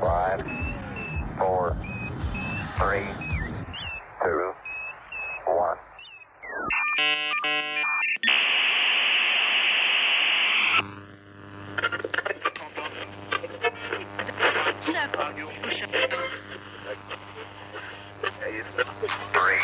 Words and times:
Five, 0.00 0.40
four, 1.36 1.76
three, 2.78 3.04
two, 4.22 4.54
one. 5.44 5.76
Three, 19.32 19.58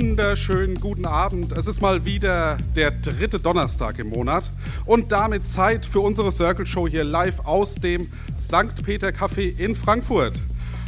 wunderschönen 0.00 0.76
guten 0.76 1.04
Abend. 1.04 1.52
Es 1.52 1.66
ist 1.66 1.82
mal 1.82 2.06
wieder 2.06 2.56
der 2.74 2.90
dritte 2.90 3.38
Donnerstag 3.38 3.98
im 3.98 4.08
Monat 4.08 4.50
und 4.86 5.12
damit 5.12 5.46
Zeit 5.46 5.84
für 5.84 6.00
unsere 6.00 6.32
Circle 6.32 6.64
Show 6.64 6.88
hier 6.88 7.04
live 7.04 7.40
aus 7.40 7.74
dem 7.74 8.08
St. 8.38 8.82
Peter 8.82 9.08
Café 9.08 9.60
in 9.60 9.76
Frankfurt. 9.76 10.40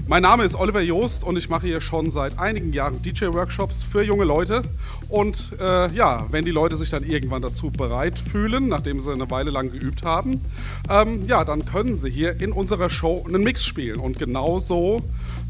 Mein 0.08 0.22
Name 0.22 0.42
ist 0.42 0.56
Oliver 0.56 0.80
Joost 0.80 1.22
und 1.22 1.38
ich 1.38 1.48
mache 1.48 1.68
hier 1.68 1.80
schon 1.80 2.10
seit 2.10 2.36
einigen 2.36 2.72
Jahren 2.72 3.00
DJ-Workshops 3.00 3.84
für 3.84 4.02
junge 4.02 4.24
Leute. 4.24 4.62
Und 5.08 5.50
äh, 5.60 5.90
ja, 5.92 6.26
wenn 6.30 6.44
die 6.44 6.50
Leute 6.50 6.76
sich 6.76 6.90
dann 6.90 7.04
irgendwann 7.04 7.40
dazu 7.40 7.70
bereit 7.70 8.18
fühlen, 8.18 8.68
nachdem 8.68 8.98
sie 8.98 9.12
eine 9.12 9.30
Weile 9.30 9.52
lang 9.52 9.70
geübt 9.70 10.02
haben, 10.02 10.40
ähm, 10.90 11.22
ja, 11.26 11.44
dann 11.44 11.64
können 11.64 11.96
sie 11.96 12.10
hier 12.10 12.40
in 12.40 12.50
unserer 12.50 12.90
Show 12.90 13.24
einen 13.26 13.44
Mix 13.44 13.64
spielen. 13.64 14.00
Und 14.00 14.18
genau 14.18 14.58
so 14.58 15.02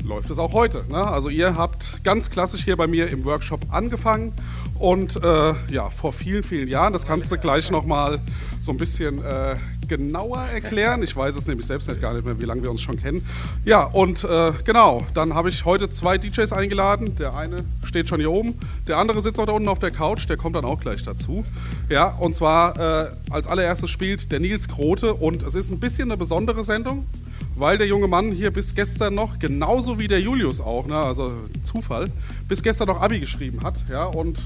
läuft 0.04 0.28
es 0.28 0.38
auch 0.38 0.52
heute. 0.52 0.84
Ne? 0.90 1.02
Also 1.02 1.30
ihr 1.30 1.56
habt 1.56 2.04
ganz 2.04 2.28
klassisch 2.28 2.62
hier 2.62 2.76
bei 2.76 2.86
mir 2.86 3.08
im 3.08 3.24
Workshop 3.24 3.60
angefangen 3.70 4.34
und 4.78 5.16
äh, 5.22 5.54
ja, 5.70 5.90
vor 5.90 6.12
vielen, 6.12 6.42
vielen 6.42 6.68
Jahren, 6.68 6.92
das 6.92 7.06
kannst 7.06 7.32
du 7.32 7.38
gleich 7.38 7.70
nochmal 7.70 8.20
so 8.62 8.70
ein 8.70 8.76
bisschen 8.76 9.22
äh, 9.24 9.56
genauer 9.88 10.42
erklären. 10.42 11.02
Ich 11.02 11.16
weiß 11.16 11.34
es 11.34 11.48
nämlich 11.48 11.66
selbst 11.66 11.88
nicht 11.88 12.00
gar 12.00 12.14
nicht 12.14 12.24
mehr, 12.24 12.38
wie 12.38 12.44
lange 12.44 12.62
wir 12.62 12.70
uns 12.70 12.80
schon 12.80 12.96
kennen. 12.96 13.26
Ja, 13.64 13.82
und 13.82 14.22
äh, 14.22 14.52
genau, 14.64 15.04
dann 15.14 15.34
habe 15.34 15.48
ich 15.48 15.64
heute 15.64 15.90
zwei 15.90 16.16
DJs 16.16 16.52
eingeladen. 16.52 17.16
Der 17.16 17.34
eine 17.36 17.64
steht 17.84 18.08
schon 18.08 18.20
hier 18.20 18.30
oben, 18.30 18.54
der 18.86 18.98
andere 18.98 19.20
sitzt 19.20 19.38
noch 19.38 19.46
da 19.46 19.52
unten 19.52 19.68
auf 19.68 19.80
der 19.80 19.90
Couch, 19.90 20.28
der 20.28 20.36
kommt 20.36 20.54
dann 20.54 20.64
auch 20.64 20.80
gleich 20.80 21.02
dazu. 21.02 21.42
Ja, 21.88 22.06
und 22.06 22.36
zwar 22.36 22.78
äh, 22.78 23.10
als 23.30 23.48
allererstes 23.48 23.90
spielt 23.90 24.30
der 24.30 24.38
Nils 24.38 24.68
Grote 24.68 25.14
und 25.14 25.42
es 25.42 25.54
ist 25.56 25.72
ein 25.72 25.80
bisschen 25.80 26.10
eine 26.10 26.16
besondere 26.16 26.62
Sendung 26.62 27.06
weil 27.54 27.76
der 27.76 27.86
junge 27.86 28.08
Mann 28.08 28.32
hier 28.32 28.50
bis 28.50 28.74
gestern 28.74 29.14
noch, 29.14 29.38
genauso 29.38 29.98
wie 29.98 30.08
der 30.08 30.20
Julius 30.20 30.58
auch, 30.58 30.86
ne, 30.86 30.96
also 30.96 31.32
Zufall, 31.62 32.10
bis 32.48 32.62
gestern 32.62 32.88
noch 32.88 33.02
Abi 33.02 33.20
geschrieben 33.20 33.62
hat, 33.62 33.84
ja, 33.90 34.04
und 34.04 34.38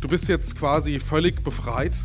du 0.00 0.08
bist 0.08 0.26
jetzt 0.28 0.58
quasi 0.58 0.98
völlig 0.98 1.44
befreit. 1.44 2.00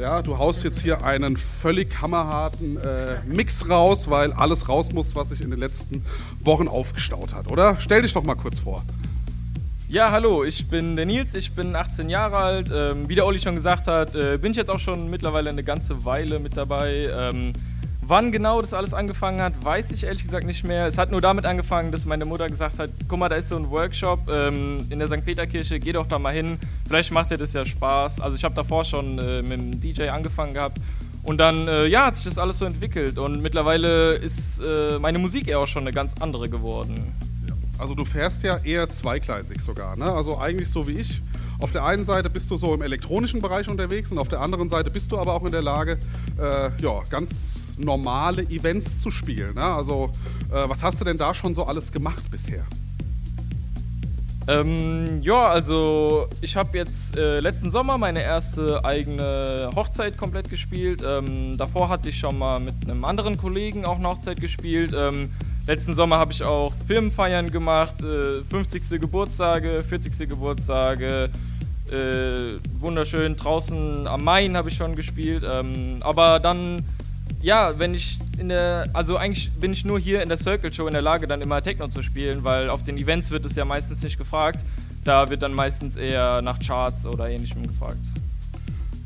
Ja, 0.00 0.22
du 0.22 0.38
haust 0.38 0.64
jetzt 0.64 0.80
hier 0.80 1.04
einen 1.04 1.36
völlig 1.36 2.00
hammerharten 2.00 2.78
äh, 2.78 3.18
Mix 3.26 3.68
raus, 3.68 4.08
weil 4.08 4.32
alles 4.32 4.68
raus 4.68 4.90
muss, 4.92 5.14
was 5.14 5.28
sich 5.28 5.42
in 5.42 5.50
den 5.50 5.60
letzten 5.60 6.04
Wochen 6.40 6.66
aufgestaut 6.66 7.34
hat, 7.34 7.50
oder? 7.50 7.76
Stell 7.78 8.00
dich 8.00 8.14
doch 8.14 8.24
mal 8.24 8.34
kurz 8.34 8.60
vor. 8.60 8.82
Ja, 9.90 10.10
hallo, 10.10 10.44
ich 10.44 10.68
bin 10.68 10.96
der 10.96 11.04
Nils, 11.04 11.34
ich 11.34 11.52
bin 11.52 11.76
18 11.76 12.08
Jahre 12.08 12.38
alt. 12.38 12.70
Ähm, 12.74 13.10
wie 13.10 13.14
der 13.14 13.26
Olli 13.26 13.38
schon 13.38 13.54
gesagt 13.54 13.86
hat, 13.86 14.14
äh, 14.14 14.38
bin 14.38 14.52
ich 14.52 14.56
jetzt 14.56 14.70
auch 14.70 14.78
schon 14.78 15.10
mittlerweile 15.10 15.50
eine 15.50 15.62
ganze 15.62 16.06
Weile 16.06 16.38
mit 16.38 16.56
dabei. 16.56 17.10
Ähm, 17.14 17.52
wann 18.06 18.32
genau 18.32 18.60
das 18.60 18.74
alles 18.74 18.92
angefangen 18.92 19.40
hat, 19.40 19.64
weiß 19.64 19.92
ich 19.92 20.04
ehrlich 20.04 20.24
gesagt 20.24 20.44
nicht 20.44 20.64
mehr. 20.64 20.86
Es 20.86 20.98
hat 20.98 21.10
nur 21.10 21.20
damit 21.20 21.46
angefangen, 21.46 21.92
dass 21.92 22.04
meine 22.04 22.24
Mutter 22.24 22.48
gesagt 22.48 22.78
hat, 22.78 22.90
guck 23.08 23.18
mal, 23.18 23.28
da 23.28 23.36
ist 23.36 23.48
so 23.48 23.56
ein 23.56 23.70
Workshop 23.70 24.30
ähm, 24.30 24.86
in 24.90 24.98
der 24.98 25.08
St. 25.08 25.24
Peter-Kirche, 25.24 25.78
geh 25.78 25.92
doch 25.92 26.06
da 26.06 26.18
mal 26.18 26.34
hin, 26.34 26.58
vielleicht 26.86 27.12
macht 27.12 27.30
dir 27.30 27.38
das 27.38 27.52
ja 27.52 27.64
Spaß. 27.64 28.20
Also 28.20 28.36
ich 28.36 28.44
habe 28.44 28.54
davor 28.54 28.84
schon 28.84 29.18
äh, 29.18 29.42
mit 29.42 29.52
dem 29.52 29.80
DJ 29.80 30.08
angefangen 30.08 30.54
gehabt. 30.54 30.78
Und 31.22 31.38
dann, 31.38 31.68
äh, 31.68 31.86
ja, 31.86 32.06
hat 32.06 32.16
sich 32.16 32.24
das 32.24 32.38
alles 32.38 32.58
so 32.58 32.64
entwickelt. 32.64 33.16
Und 33.16 33.40
mittlerweile 33.40 34.14
ist 34.14 34.60
äh, 34.60 34.98
meine 34.98 35.18
Musik 35.18 35.46
eher 35.46 35.60
auch 35.60 35.68
schon 35.68 35.82
eine 35.82 35.92
ganz 35.92 36.14
andere 36.20 36.48
geworden. 36.48 37.14
Also 37.78 37.94
du 37.94 38.04
fährst 38.04 38.42
ja 38.42 38.58
eher 38.58 38.88
zweigleisig 38.88 39.60
sogar, 39.60 39.96
ne? 39.96 40.12
Also 40.12 40.38
eigentlich 40.38 40.68
so 40.68 40.86
wie 40.88 40.92
ich. 40.92 41.22
Auf 41.58 41.70
der 41.72 41.84
einen 41.84 42.04
Seite 42.04 42.28
bist 42.28 42.50
du 42.50 42.56
so 42.56 42.74
im 42.74 42.82
elektronischen 42.82 43.40
Bereich 43.40 43.68
unterwegs 43.68 44.10
und 44.10 44.18
auf 44.18 44.28
der 44.28 44.40
anderen 44.40 44.68
Seite 44.68 44.90
bist 44.90 45.12
du 45.12 45.18
aber 45.18 45.32
auch 45.32 45.44
in 45.44 45.52
der 45.52 45.62
Lage, 45.62 45.98
äh, 46.38 46.70
ja, 46.82 47.02
ganz 47.08 47.61
normale 47.78 48.42
Events 48.42 49.00
zu 49.00 49.10
spielen. 49.10 49.54
Ne? 49.54 49.64
Also 49.64 50.10
äh, 50.50 50.68
was 50.68 50.82
hast 50.82 51.00
du 51.00 51.04
denn 51.04 51.16
da 51.16 51.34
schon 51.34 51.54
so 51.54 51.64
alles 51.64 51.92
gemacht 51.92 52.30
bisher? 52.30 52.64
Ähm, 54.48 55.20
ja, 55.22 55.44
also 55.44 56.26
ich 56.40 56.56
habe 56.56 56.76
jetzt 56.76 57.16
äh, 57.16 57.38
letzten 57.38 57.70
Sommer 57.70 57.96
meine 57.96 58.22
erste 58.22 58.84
eigene 58.84 59.70
Hochzeit 59.76 60.16
komplett 60.16 60.50
gespielt. 60.50 61.02
Ähm, 61.06 61.56
davor 61.56 61.88
hatte 61.88 62.08
ich 62.08 62.18
schon 62.18 62.38
mal 62.38 62.58
mit 62.58 62.74
einem 62.82 63.04
anderen 63.04 63.36
Kollegen 63.36 63.84
auch 63.84 63.98
eine 63.98 64.08
Hochzeit 64.08 64.40
gespielt. 64.40 64.92
Ähm, 64.96 65.32
letzten 65.66 65.94
Sommer 65.94 66.18
habe 66.18 66.32
ich 66.32 66.42
auch 66.42 66.74
Firmenfeiern 66.88 67.52
gemacht, 67.52 68.02
äh, 68.02 68.42
50. 68.42 69.00
Geburtstage, 69.00 69.82
40. 69.88 70.28
Geburtstage. 70.28 71.30
Äh, 71.92 72.58
wunderschön 72.80 73.36
draußen 73.36 74.06
am 74.08 74.24
Main 74.24 74.56
habe 74.56 74.70
ich 74.70 74.76
schon 74.76 74.96
gespielt. 74.96 75.44
Ähm, 75.48 75.98
aber 76.00 76.40
dann 76.40 76.84
ja, 77.42 77.78
wenn 77.78 77.92
ich 77.92 78.18
in 78.38 78.48
der, 78.48 78.88
also 78.92 79.16
eigentlich 79.16 79.52
bin 79.52 79.72
ich 79.72 79.84
nur 79.84 79.98
hier 79.98 80.22
in 80.22 80.28
der 80.28 80.38
Circle 80.38 80.72
Show 80.72 80.86
in 80.86 80.92
der 80.92 81.02
Lage, 81.02 81.26
dann 81.26 81.42
immer 81.42 81.60
Techno 81.60 81.88
zu 81.88 82.00
spielen, 82.00 82.44
weil 82.44 82.70
auf 82.70 82.82
den 82.84 82.96
Events 82.96 83.30
wird 83.30 83.44
es 83.44 83.56
ja 83.56 83.64
meistens 83.64 84.02
nicht 84.02 84.16
gefragt. 84.16 84.64
Da 85.04 85.28
wird 85.28 85.42
dann 85.42 85.52
meistens 85.52 85.96
eher 85.96 86.40
nach 86.42 86.60
Charts 86.60 87.04
oder 87.04 87.28
ähnlichem 87.28 87.66
gefragt. 87.66 87.98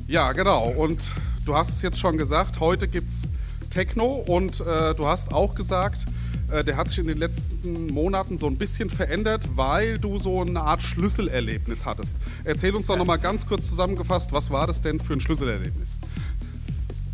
Ja, 0.06 0.32
genau. 0.32 0.68
Und 0.68 1.02
du 1.46 1.56
hast 1.56 1.70
es 1.70 1.82
jetzt 1.82 1.98
schon 1.98 2.18
gesagt, 2.18 2.60
heute 2.60 2.86
gibt 2.86 3.08
es 3.08 3.22
Techno 3.70 4.24
und 4.26 4.60
äh, 4.60 4.94
du 4.94 5.06
hast 5.06 5.32
auch 5.32 5.54
gesagt, 5.54 6.04
äh, 6.50 6.62
der 6.62 6.76
hat 6.76 6.88
sich 6.88 6.98
in 6.98 7.06
den 7.06 7.18
letzten 7.18 7.88
Monaten 7.88 8.38
so 8.38 8.46
ein 8.46 8.56
bisschen 8.56 8.90
verändert, 8.90 9.48
weil 9.56 9.98
du 9.98 10.18
so 10.18 10.42
eine 10.42 10.60
Art 10.60 10.82
Schlüsselerlebnis 10.82 11.86
hattest. 11.86 12.18
Erzähl 12.44 12.74
uns 12.74 12.86
doch 12.86 12.96
nochmal 12.96 13.18
ganz 13.18 13.46
kurz 13.46 13.68
zusammengefasst, 13.68 14.32
was 14.32 14.50
war 14.50 14.66
das 14.66 14.80
denn 14.82 15.00
für 15.00 15.14
ein 15.14 15.20
Schlüsselerlebnis? 15.20 15.98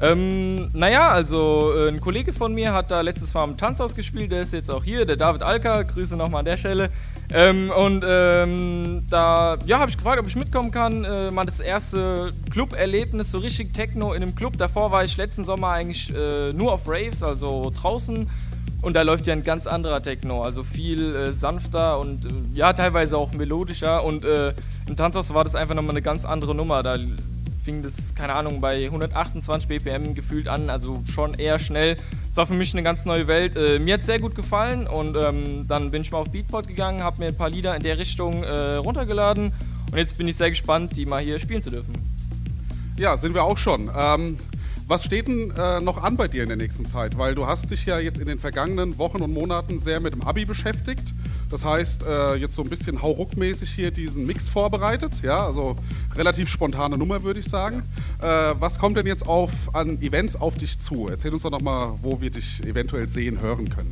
Ähm, 0.02 0.68
naja, 0.72 1.10
also 1.10 1.72
äh, 1.76 1.88
ein 1.88 2.00
Kollege 2.00 2.32
von 2.32 2.52
mir 2.52 2.72
hat 2.72 2.90
da 2.90 3.02
letztes 3.02 3.32
Mal 3.34 3.44
im 3.44 3.56
Tanzhaus 3.56 3.94
gespielt, 3.94 4.32
der 4.32 4.42
ist 4.42 4.52
jetzt 4.52 4.68
auch 4.68 4.82
hier, 4.82 5.06
der 5.06 5.16
David 5.16 5.44
Alka, 5.44 5.84
Grüße 5.84 6.16
nochmal 6.16 6.40
an 6.40 6.44
der 6.44 6.56
Stelle. 6.56 6.90
Ähm, 7.32 7.70
und 7.70 8.04
ähm, 8.04 9.04
da 9.08 9.56
ja, 9.64 9.78
habe 9.78 9.92
ich 9.92 9.96
gefragt, 9.96 10.18
ob 10.18 10.26
ich 10.26 10.34
mitkommen 10.34 10.72
kann. 10.72 11.04
Äh, 11.04 11.30
mal 11.30 11.46
das 11.46 11.60
erste 11.60 12.32
Club-Erlebnis, 12.50 13.30
so 13.30 13.38
richtig 13.38 13.72
Techno 13.74 14.12
in 14.12 14.24
einem 14.24 14.34
Club. 14.34 14.58
Davor 14.58 14.90
war 14.90 15.04
ich 15.04 15.16
letzten 15.16 15.44
Sommer 15.44 15.68
eigentlich 15.68 16.12
äh, 16.12 16.52
nur 16.52 16.72
auf 16.72 16.88
Raves, 16.88 17.22
also 17.22 17.70
draußen. 17.70 18.28
Und 18.82 18.96
da 18.96 19.02
läuft 19.02 19.28
ja 19.28 19.34
ein 19.34 19.44
ganz 19.44 19.68
anderer 19.68 20.02
Techno, 20.02 20.42
also 20.42 20.64
viel 20.64 21.14
äh, 21.14 21.32
sanfter 21.32 22.00
und 22.00 22.24
äh, 22.24 22.28
ja, 22.54 22.72
teilweise 22.72 23.16
auch 23.16 23.32
melodischer. 23.32 24.02
Und 24.02 24.24
äh, 24.24 24.52
im 24.88 24.96
Tanzhaus 24.96 25.32
war 25.32 25.44
das 25.44 25.54
einfach 25.54 25.76
nochmal 25.76 25.92
eine 25.92 26.02
ganz 26.02 26.24
andere 26.24 26.56
Nummer. 26.56 26.82
Da 26.82 26.96
fing 27.62 27.82
das, 27.82 28.14
keine 28.14 28.34
Ahnung, 28.34 28.60
bei 28.60 28.84
128 28.84 29.68
BPM 29.68 30.14
gefühlt 30.14 30.48
an, 30.48 30.70
also 30.70 31.02
schon 31.10 31.34
eher 31.34 31.58
schnell. 31.58 31.96
Das 32.28 32.36
war 32.36 32.46
für 32.46 32.54
mich 32.54 32.72
eine 32.74 32.82
ganz 32.82 33.04
neue 33.04 33.26
Welt. 33.26 33.56
Äh, 33.56 33.78
mir 33.78 33.94
hat 33.94 34.04
sehr 34.04 34.18
gut 34.18 34.34
gefallen 34.34 34.86
und 34.86 35.16
ähm, 35.16 35.66
dann 35.68 35.90
bin 35.90 36.02
ich 36.02 36.10
mal 36.10 36.18
auf 36.18 36.30
Beatport 36.30 36.66
gegangen, 36.66 37.02
habe 37.02 37.18
mir 37.18 37.28
ein 37.28 37.36
paar 37.36 37.50
Lieder 37.50 37.76
in 37.76 37.82
der 37.82 37.98
Richtung 37.98 38.42
äh, 38.42 38.74
runtergeladen 38.76 39.52
und 39.90 39.98
jetzt 39.98 40.18
bin 40.18 40.26
ich 40.28 40.36
sehr 40.36 40.50
gespannt, 40.50 40.96
die 40.96 41.06
mal 41.06 41.22
hier 41.22 41.38
spielen 41.38 41.62
zu 41.62 41.70
dürfen. 41.70 41.92
Ja, 42.96 43.16
sind 43.16 43.34
wir 43.34 43.44
auch 43.44 43.58
schon. 43.58 43.90
Ähm, 43.94 44.38
was 44.88 45.04
steht 45.04 45.28
denn 45.28 45.52
äh, 45.56 45.80
noch 45.80 46.02
an 46.02 46.16
bei 46.16 46.28
dir 46.28 46.42
in 46.42 46.48
der 46.48 46.56
nächsten 46.56 46.84
Zeit? 46.84 47.16
Weil 47.16 47.34
du 47.34 47.46
hast 47.46 47.70
dich 47.70 47.86
ja 47.86 47.98
jetzt 47.98 48.18
in 48.18 48.26
den 48.26 48.38
vergangenen 48.38 48.98
Wochen 48.98 49.22
und 49.22 49.32
Monaten 49.32 49.78
sehr 49.78 50.00
mit 50.00 50.12
dem 50.12 50.22
Abi 50.22 50.44
beschäftigt. 50.44 51.14
Das 51.52 51.64
heißt, 51.64 52.04
äh, 52.04 52.34
jetzt 52.36 52.54
so 52.54 52.62
ein 52.62 52.70
bisschen 52.70 53.02
hauruckmäßig 53.02 53.70
hier 53.70 53.90
diesen 53.90 54.26
Mix 54.26 54.48
vorbereitet. 54.48 55.20
Ja, 55.22 55.44
also 55.44 55.76
relativ 56.14 56.48
spontane 56.48 56.96
Nummer, 56.96 57.22
würde 57.22 57.40
ich 57.40 57.46
sagen. 57.46 57.82
Äh, 58.20 58.24
was 58.58 58.78
kommt 58.78 58.96
denn 58.96 59.06
jetzt 59.06 59.26
auf, 59.26 59.50
an 59.74 60.00
Events 60.00 60.34
auf 60.34 60.56
dich 60.56 60.78
zu? 60.78 61.08
Erzähl 61.08 61.32
uns 61.32 61.42
doch 61.42 61.50
nochmal, 61.50 61.92
wo 62.00 62.20
wir 62.20 62.30
dich 62.30 62.62
eventuell 62.64 63.08
sehen, 63.08 63.40
hören 63.40 63.68
können. 63.68 63.90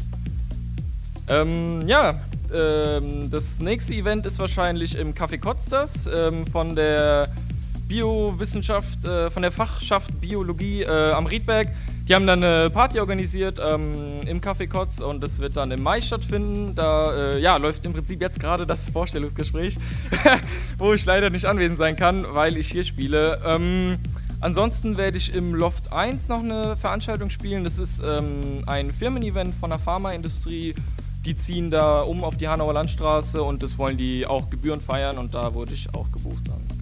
Ähm, 1.28 1.86
ja, 1.86 2.20
ähm, 2.52 3.30
das 3.30 3.60
nächste 3.60 3.94
Event 3.94 4.24
ist 4.24 4.38
wahrscheinlich 4.38 4.96
im 4.96 5.12
Café 5.12 5.38
Kotzdas 5.38 6.08
ähm, 6.12 6.46
von 6.46 6.74
der 6.74 7.30
Biowissenschaft, 7.86 9.04
äh, 9.04 9.30
von 9.30 9.42
der 9.42 9.52
Fachschaft 9.52 10.18
Biologie 10.20 10.82
äh, 10.82 11.10
am 11.10 11.26
Riedberg. 11.26 11.68
Die 12.10 12.14
haben 12.16 12.26
dann 12.26 12.42
eine 12.42 12.70
Party 12.70 12.98
organisiert 12.98 13.60
ähm, 13.64 14.22
im 14.26 14.40
Café 14.40 14.66
Kotz 14.66 14.98
und 14.98 15.22
das 15.22 15.38
wird 15.38 15.56
dann 15.56 15.70
im 15.70 15.80
Mai 15.80 16.00
stattfinden. 16.00 16.74
Da 16.74 17.14
äh, 17.14 17.40
ja, 17.40 17.56
läuft 17.56 17.84
im 17.84 17.92
Prinzip 17.92 18.20
jetzt 18.20 18.40
gerade 18.40 18.66
das 18.66 18.90
Vorstellungsgespräch, 18.90 19.76
wo 20.78 20.92
ich 20.92 21.04
leider 21.04 21.30
nicht 21.30 21.44
anwesend 21.44 21.78
sein 21.78 21.94
kann, 21.94 22.26
weil 22.32 22.56
ich 22.56 22.66
hier 22.66 22.82
spiele. 22.82 23.40
Ähm, 23.46 23.96
ansonsten 24.40 24.96
werde 24.96 25.18
ich 25.18 25.32
im 25.32 25.54
Loft 25.54 25.92
1 25.92 26.26
noch 26.26 26.42
eine 26.42 26.76
Veranstaltung 26.76 27.30
spielen. 27.30 27.62
Das 27.62 27.78
ist 27.78 28.02
ähm, 28.04 28.64
ein 28.66 28.92
Firmen-Event 28.92 29.54
von 29.54 29.70
der 29.70 29.78
Pharmaindustrie. 29.78 30.74
Die 31.24 31.36
ziehen 31.36 31.70
da 31.70 32.00
um 32.00 32.24
auf 32.24 32.36
die 32.36 32.48
Hanauer 32.48 32.72
Landstraße 32.72 33.40
und 33.40 33.62
das 33.62 33.78
wollen 33.78 33.96
die 33.96 34.26
auch 34.26 34.50
Gebühren 34.50 34.80
feiern 34.80 35.16
und 35.16 35.32
da 35.32 35.54
wurde 35.54 35.74
ich 35.74 35.94
auch 35.94 36.10
gebucht 36.10 36.42
dann. 36.48 36.80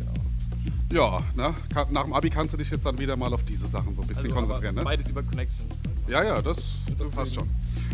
Ja, 0.92 1.20
ne? 1.36 1.54
Nach 1.90 2.04
dem 2.04 2.12
Abi 2.14 2.30
kannst 2.30 2.54
du 2.54 2.56
dich 2.56 2.70
jetzt 2.70 2.86
dann 2.86 2.98
wieder 2.98 3.16
mal 3.16 3.32
auf 3.34 3.44
diese 3.44 3.66
Sachen 3.66 3.94
so 3.94 4.02
ein 4.02 4.08
bisschen 4.08 4.24
Also, 4.24 4.34
konzentrieren, 4.36 4.74
ne? 4.74 4.82
Beides 4.82 5.10
über 5.10 5.22
Connections. 5.22 5.78
Ja, 6.08 6.24
ja, 6.24 6.40
das, 6.40 6.76
das 6.98 7.10
passt 7.10 7.34
schon. 7.34 7.48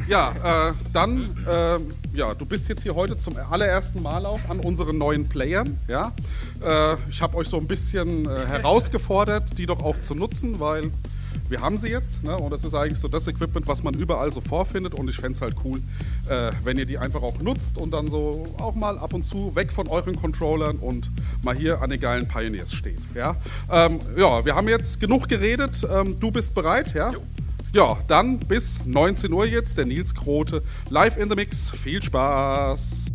Ja, 0.08 0.68
äh, 0.70 0.72
dann, 0.92 1.22
äh, 1.46 1.78
ja, 2.16 2.34
du 2.34 2.46
bist 2.46 2.68
jetzt 2.68 2.82
hier 2.84 2.94
heute 2.94 3.18
zum 3.18 3.36
allerersten 3.50 4.02
Mal 4.02 4.24
auch 4.26 4.40
an 4.48 4.60
unseren 4.60 4.98
neuen 4.98 5.28
Playern, 5.28 5.78
ja. 5.88 6.12
Äh, 6.64 6.96
ich 7.10 7.20
habe 7.20 7.36
euch 7.36 7.48
so 7.48 7.56
ein 7.56 7.66
bisschen 7.66 8.26
äh, 8.26 8.46
herausgefordert, 8.46 9.58
die 9.58 9.66
doch 9.66 9.82
auch 9.82 9.98
zu 9.98 10.14
nutzen, 10.14 10.60
weil 10.60 10.92
wir 11.48 11.60
haben 11.60 11.76
sie 11.76 11.88
jetzt, 11.88 12.22
ne? 12.24 12.36
Und 12.36 12.50
das 12.50 12.64
ist 12.64 12.74
eigentlich 12.74 12.98
so 12.98 13.08
das 13.08 13.26
Equipment, 13.26 13.66
was 13.66 13.82
man 13.82 13.94
überall 13.94 14.32
so 14.32 14.40
vorfindet 14.40 14.94
und 14.94 15.08
ich 15.10 15.16
fände 15.16 15.32
es 15.32 15.40
halt 15.40 15.56
cool, 15.64 15.80
äh, 16.28 16.52
wenn 16.62 16.78
ihr 16.78 16.86
die 16.86 16.98
einfach 16.98 17.22
auch 17.22 17.38
nutzt 17.38 17.78
und 17.78 17.92
dann 17.92 18.08
so 18.08 18.44
auch 18.58 18.74
mal 18.74 18.98
ab 18.98 19.12
und 19.12 19.24
zu 19.24 19.54
weg 19.54 19.72
von 19.72 19.88
euren 19.88 20.16
Controllern 20.16 20.76
und 20.78 21.10
mal 21.42 21.54
hier 21.54 21.82
an 21.82 21.90
den 21.90 22.00
geilen 22.00 22.26
Pioneers 22.26 22.72
steht, 22.72 23.00
ja. 23.14 23.36
Ähm, 23.70 23.98
ja, 24.16 24.44
wir 24.44 24.54
haben 24.54 24.68
jetzt 24.68 25.00
genug 25.00 25.28
geredet, 25.28 25.86
ähm, 25.90 26.18
du 26.18 26.30
bist 26.30 26.54
bereit, 26.54 26.94
ja? 26.94 27.12
Ja, 27.72 27.98
dann 28.06 28.38
bis 28.38 28.86
19 28.86 29.32
Uhr 29.32 29.46
jetzt 29.46 29.76
der 29.76 29.84
Nils 29.84 30.14
Krote 30.14 30.62
live 30.90 31.16
in 31.16 31.28
the 31.28 31.34
Mix. 31.34 31.70
Viel 31.70 32.00
Spaß! 32.00 33.13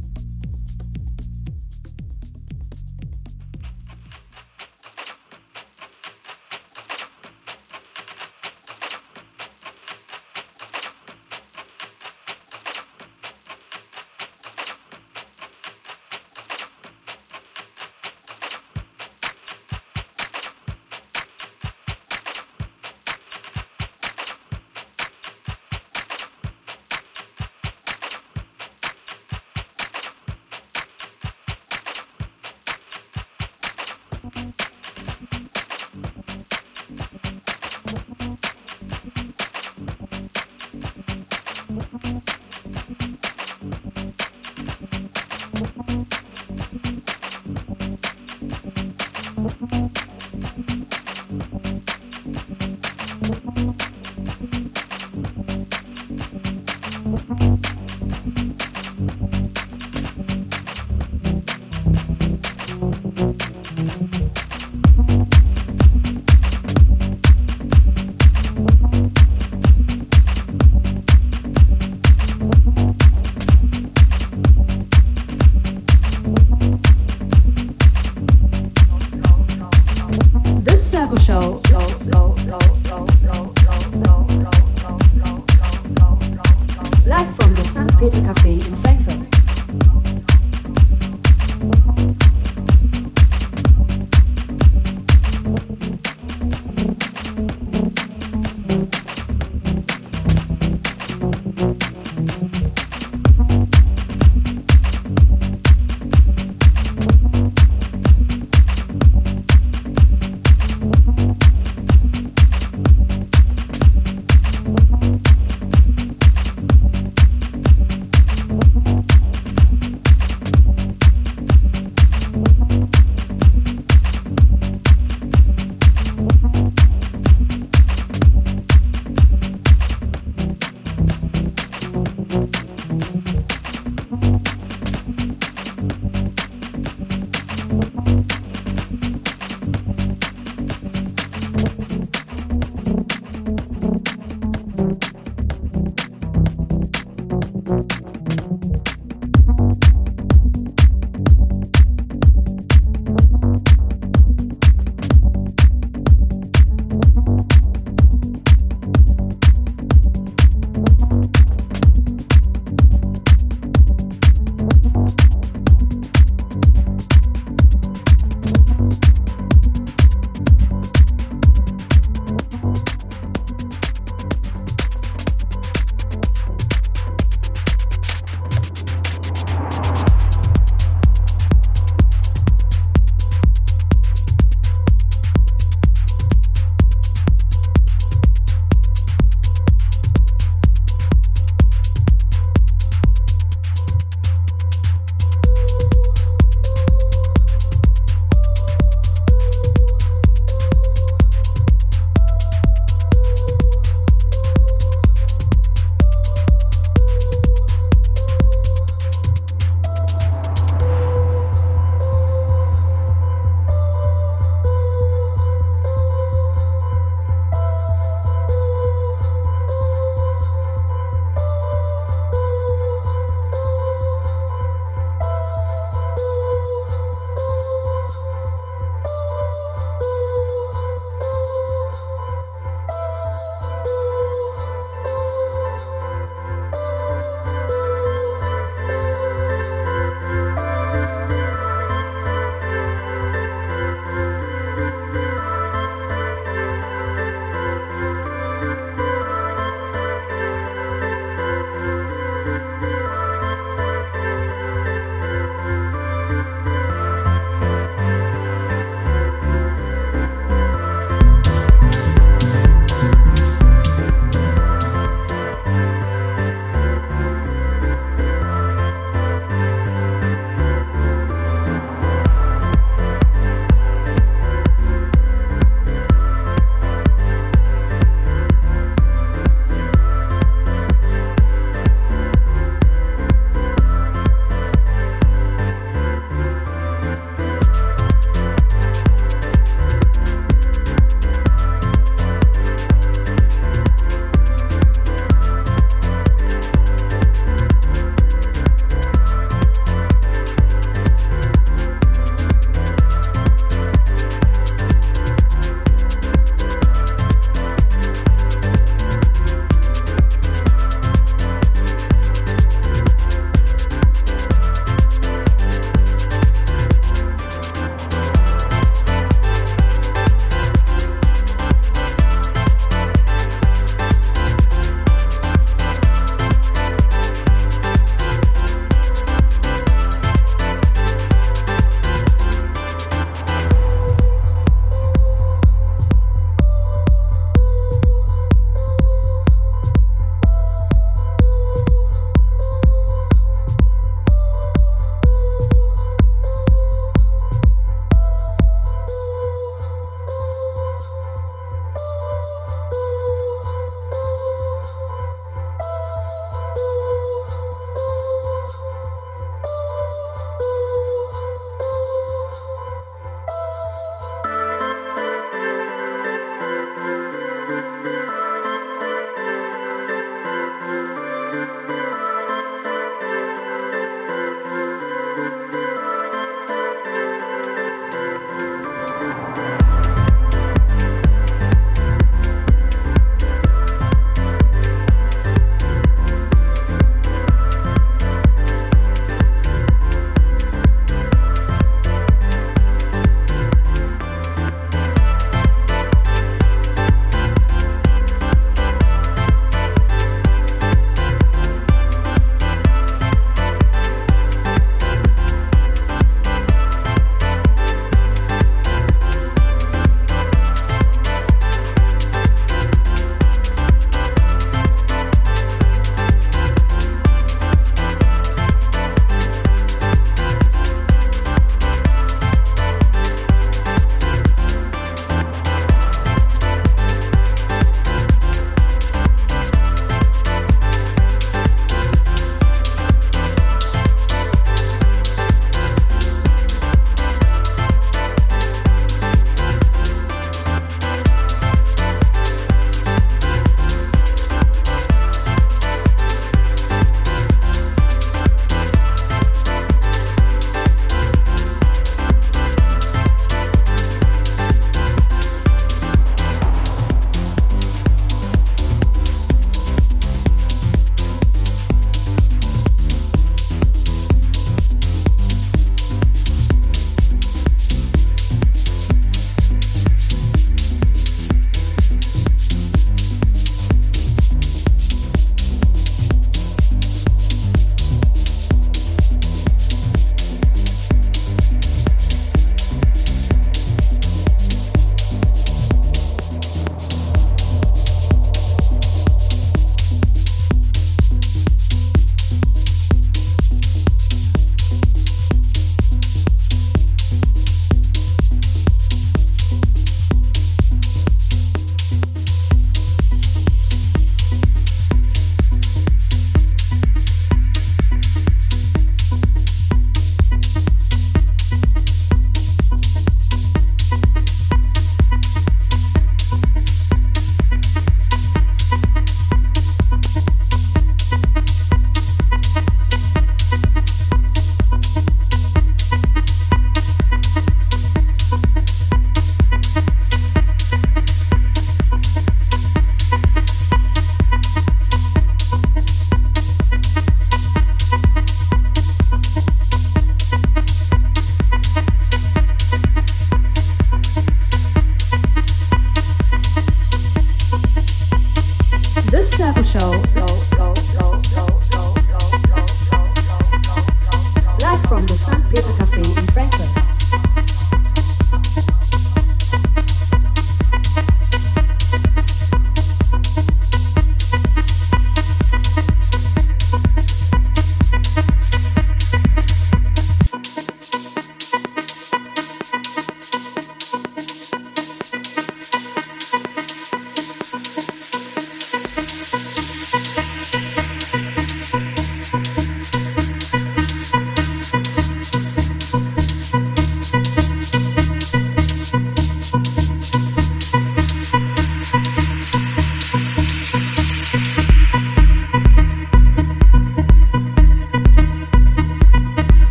Pedro 88.00 88.22
Café. 88.24 88.89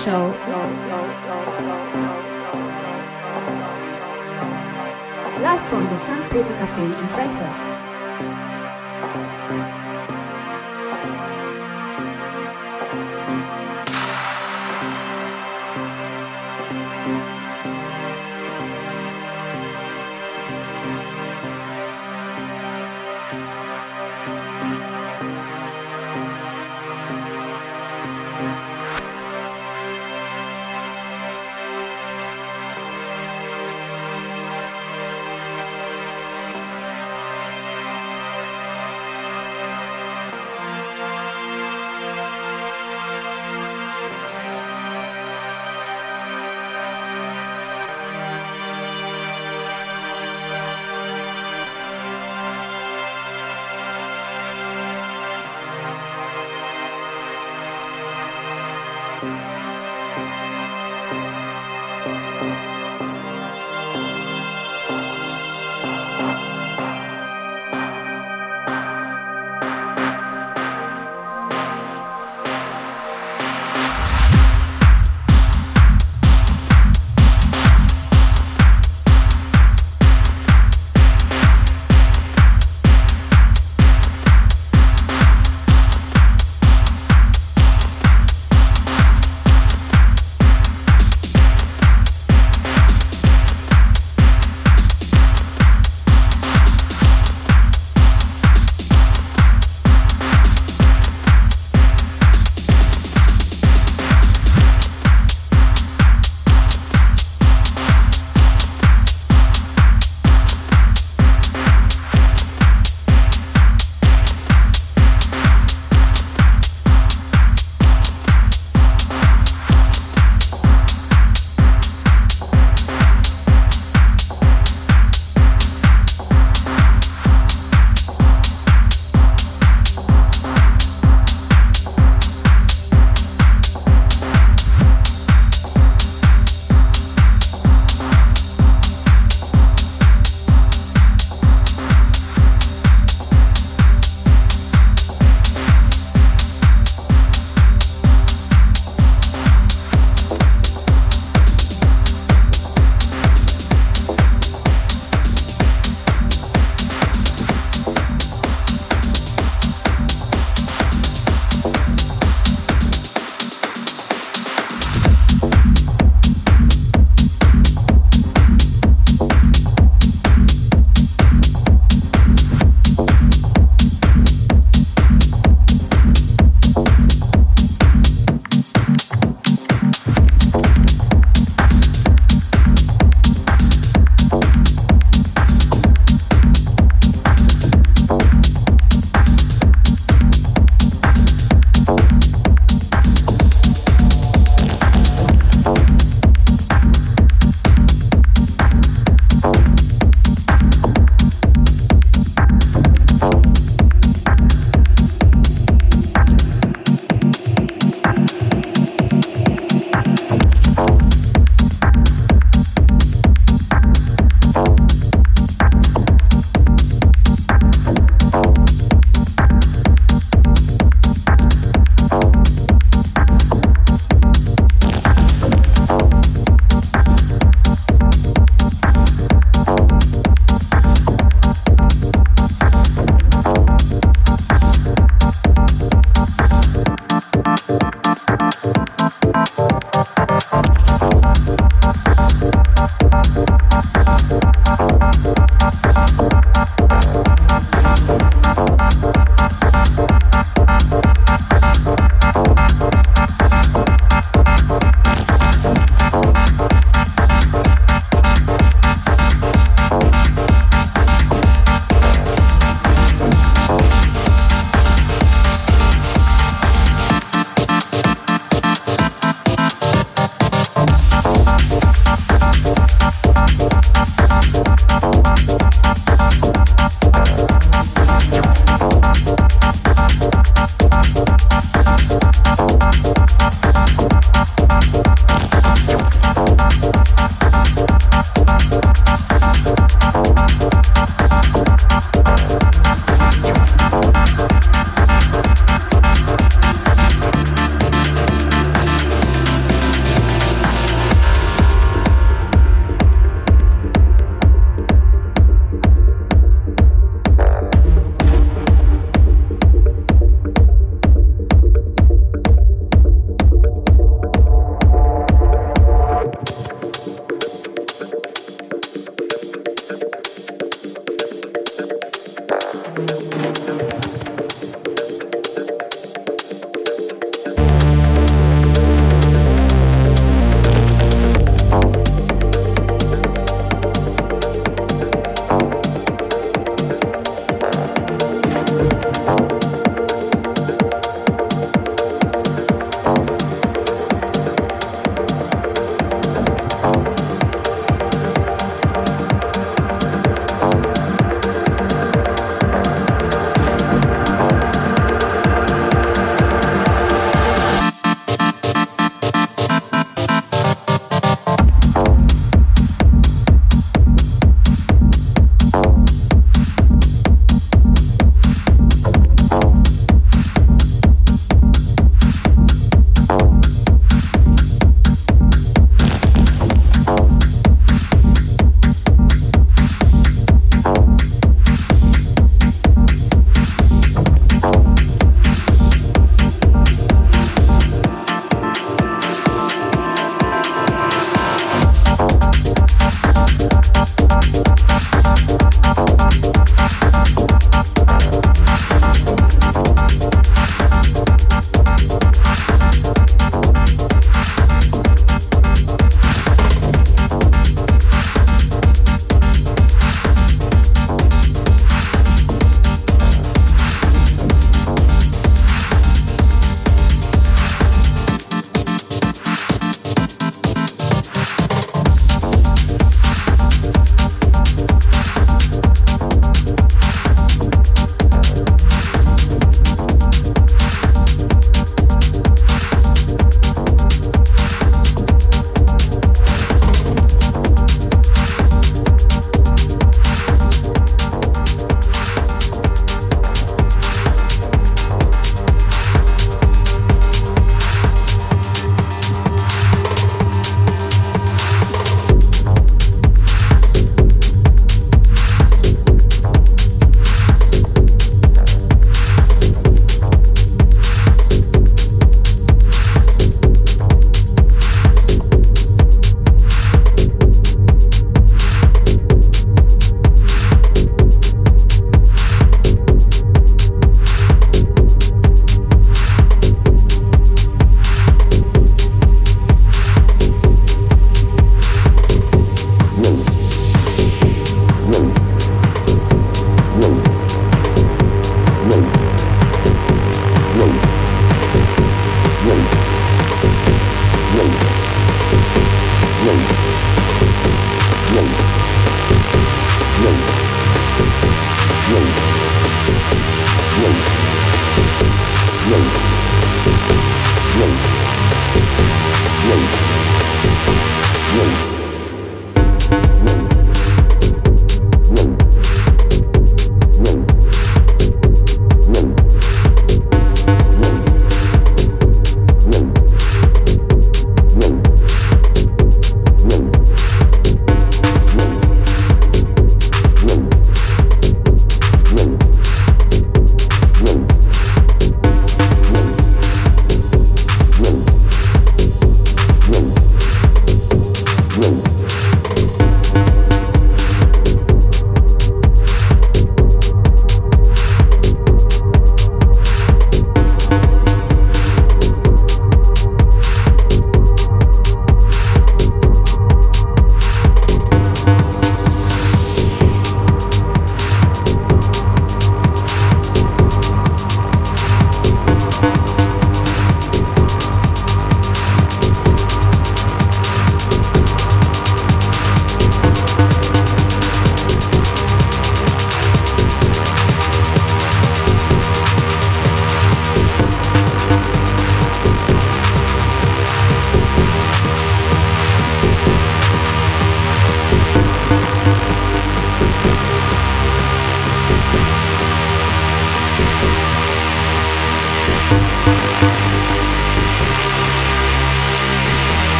The 0.00 0.59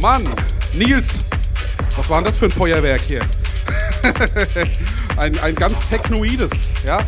Mann! 0.00 0.26
Nils, 0.72 1.20
was 1.94 2.08
war 2.08 2.18
denn 2.18 2.24
das 2.24 2.36
für 2.38 2.46
ein 2.46 2.50
Feuerwerk 2.50 3.02
hier? 3.02 3.20
ein, 5.18 5.38
ein 5.40 5.54
ganz 5.54 5.76
technoides, 5.90 6.50
ja? 6.86 7.00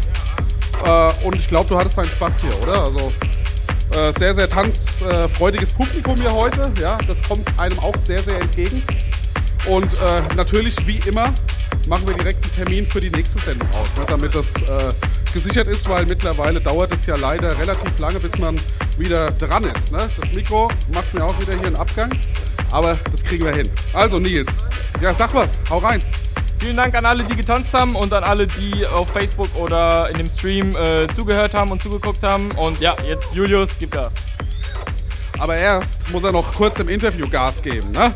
Äh, 0.84 1.24
und 1.24 1.36
ich 1.36 1.48
glaube, 1.48 1.70
du 1.70 1.78
hattest 1.78 1.96
deinen 1.96 2.08
Spaß 2.08 2.34
hier, 2.42 2.62
oder? 2.62 2.84
Also 2.84 3.12
äh, 3.92 4.12
sehr, 4.18 4.34
sehr 4.34 4.50
tanzfreudiges 4.50 5.72
Publikum 5.72 6.16
hier 6.20 6.34
heute, 6.34 6.70
ja? 6.82 6.98
Das 7.06 7.16
kommt 7.26 7.48
einem 7.58 7.78
auch 7.78 7.96
sehr, 7.96 8.22
sehr 8.22 8.38
entgegen. 8.38 8.82
Und 9.66 9.94
äh, 9.94 10.34
natürlich, 10.36 10.76
wie 10.86 10.98
immer, 11.08 11.32
machen 11.86 12.06
wir 12.06 12.14
direkt 12.14 12.44
einen 12.44 12.54
Termin 12.54 12.86
für 12.86 13.00
die 13.00 13.10
nächste 13.10 13.38
Sendung 13.40 13.68
aus, 13.70 13.88
ne? 13.96 14.04
damit 14.06 14.34
das 14.34 14.52
äh, 14.62 14.92
gesichert 15.32 15.68
ist, 15.68 15.88
weil 15.88 16.04
mittlerweile 16.04 16.60
dauert 16.60 16.92
es 16.92 17.06
ja 17.06 17.16
leider 17.16 17.58
relativ 17.58 17.98
lange, 17.98 18.20
bis 18.20 18.36
man 18.38 18.60
wieder 18.98 19.30
dran 19.30 19.64
ist. 19.64 19.90
Ne? 19.90 20.10
Das 20.20 20.32
Mikro 20.32 20.70
macht 20.92 21.14
mir 21.14 21.24
auch 21.24 21.40
wieder 21.40 21.54
hier 21.54 21.68
einen 21.68 21.76
Abgang, 21.76 22.10
aber 22.72 22.98
das 23.10 23.22
kriegen 23.22 23.44
wir 23.44 23.54
hin. 23.54 23.70
Also 23.92 24.18
Nils, 24.18 24.50
ja 25.00 25.14
sag 25.14 25.32
was, 25.34 25.58
hau 25.70 25.78
rein. 25.78 26.02
Vielen 26.58 26.76
Dank 26.76 26.94
an 26.94 27.04
alle, 27.06 27.24
die 27.24 27.34
getanzt 27.34 27.74
haben 27.74 27.96
und 27.96 28.12
an 28.12 28.22
alle, 28.22 28.46
die 28.46 28.86
auf 28.86 29.10
Facebook 29.10 29.52
oder 29.56 30.08
in 30.10 30.18
dem 30.18 30.30
Stream 30.30 30.76
äh, 30.76 31.08
zugehört 31.12 31.54
haben 31.54 31.72
und 31.72 31.82
zugeguckt 31.82 32.22
haben. 32.22 32.52
Und 32.52 32.78
ja, 32.78 32.94
jetzt 33.06 33.34
Julius, 33.34 33.70
gib 33.80 33.90
Gas. 33.90 34.12
Aber 35.38 35.56
erst 35.56 36.08
muss 36.12 36.22
er 36.22 36.30
noch 36.30 36.54
kurz 36.54 36.78
im 36.78 36.88
Interview 36.88 37.28
Gas 37.28 37.60
geben, 37.62 37.90
ne? 37.90 38.14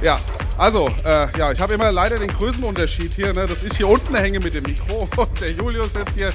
Ja, 0.00 0.18
also, 0.58 0.90
äh, 1.04 1.38
ja, 1.38 1.52
ich 1.52 1.60
habe 1.60 1.74
immer 1.74 1.92
leider 1.92 2.18
den 2.18 2.28
Größenunterschied 2.28 3.14
hier, 3.14 3.32
ne, 3.32 3.46
dass 3.46 3.62
ich 3.62 3.76
hier 3.76 3.88
unten 3.88 4.14
hänge 4.14 4.40
mit 4.40 4.54
dem 4.54 4.64
Mikro 4.64 5.08
und 5.16 5.40
der 5.40 5.52
Julius 5.52 5.94
jetzt 5.94 6.14
hier. 6.14 6.32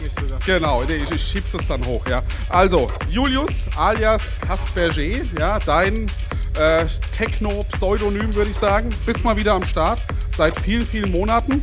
nicht 0.00 0.18
sogar. 0.18 0.38
Genau, 0.46 0.84
nee, 0.84 0.96
ich, 0.96 1.10
ich 1.10 1.22
schieb 1.22 1.44
das 1.52 1.66
dann 1.66 1.84
hoch, 1.84 2.06
ja. 2.08 2.22
Also, 2.48 2.90
Julius 3.10 3.66
alias 3.76 4.22
Kasperger, 4.40 5.24
ja, 5.38 5.58
dein 5.58 6.06
äh, 6.56 6.86
Techno-Pseudonym, 7.12 8.34
würde 8.34 8.50
ich 8.50 8.56
sagen. 8.56 8.90
Bist 9.04 9.24
mal 9.24 9.36
wieder 9.36 9.54
am 9.54 9.64
Start, 9.64 9.98
seit 10.36 10.58
vielen, 10.60 10.84
vielen 10.84 11.10
Monaten. 11.10 11.62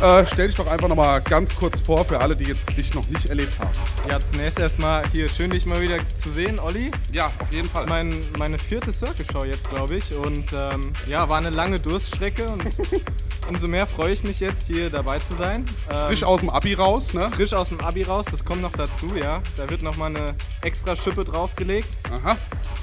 Äh, 0.00 0.24
stell 0.32 0.48
dich 0.48 0.56
doch 0.56 0.66
einfach 0.66 0.88
nochmal 0.88 1.20
ganz 1.20 1.54
kurz 1.54 1.80
vor 1.80 2.04
für 2.04 2.20
alle, 2.20 2.34
die 2.34 2.44
jetzt 2.44 2.76
dich 2.76 2.94
noch 2.94 3.06
nicht 3.08 3.26
erlebt 3.26 3.58
haben. 3.58 3.70
Ja, 4.08 4.18
zunächst 4.20 4.58
erstmal 4.58 5.06
hier 5.12 5.28
schön, 5.28 5.50
dich 5.50 5.66
mal 5.66 5.80
wieder 5.82 5.98
zu 6.22 6.30
sehen, 6.30 6.58
Olli. 6.58 6.90
Ja, 7.12 7.30
auf 7.38 7.52
jeden 7.52 7.68
Fall. 7.68 7.86
Mein, 7.86 8.14
meine 8.38 8.58
vierte 8.58 8.92
Circle-Show 8.92 9.44
jetzt, 9.44 9.68
glaube 9.68 9.96
ich. 9.96 10.14
Und 10.14 10.46
ähm, 10.54 10.92
ja, 11.06 11.28
war 11.28 11.38
eine 11.38 11.50
lange 11.50 11.80
Durststrecke 11.80 12.48
und 12.48 12.64
umso 13.48 13.68
mehr 13.68 13.86
freue 13.86 14.12
ich 14.12 14.22
mich 14.22 14.40
jetzt, 14.40 14.66
hier 14.66 14.88
dabei 14.88 15.18
zu 15.18 15.34
sein. 15.34 15.66
Ähm, 15.90 16.06
Frisch 16.06 16.22
aus 16.22 16.40
dem 16.40 16.50
Abi 16.50 16.74
raus, 16.74 17.12
ne? 17.12 17.30
frisch 17.34 17.52
aus 17.52 17.68
dem 17.68 17.80
Abi 17.80 18.02
raus, 18.02 18.24
das 18.30 18.44
kommt 18.44 18.62
noch 18.62 18.72
dazu, 18.72 19.12
ja. 19.16 19.42
Da 19.56 19.68
wird 19.68 19.82
nochmal 19.82 20.16
eine 20.16 20.34
extra 20.62 20.96
Schippe 20.96 21.24
draufgelegt. 21.24 21.88
Aha. 22.10 22.38